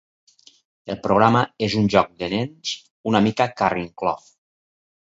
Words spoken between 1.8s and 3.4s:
un joc de nens una